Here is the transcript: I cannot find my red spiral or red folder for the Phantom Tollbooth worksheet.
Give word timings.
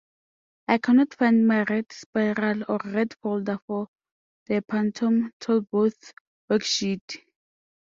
I 0.67 0.79
cannot 0.79 1.13
find 1.13 1.45
my 1.47 1.61
red 1.61 1.91
spiral 1.93 2.63
or 2.67 2.79
red 2.85 3.13
folder 3.21 3.59
for 3.67 3.87
the 4.47 4.63
Phantom 4.67 5.31
Tollbooth 5.39 6.13
worksheet. 6.49 7.19